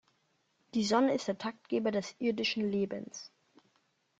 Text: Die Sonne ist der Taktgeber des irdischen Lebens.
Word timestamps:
Die 0.73 0.83
Sonne 0.83 1.13
ist 1.13 1.27
der 1.27 1.37
Taktgeber 1.37 1.91
des 1.91 2.15
irdischen 2.17 2.67
Lebens. 2.71 3.31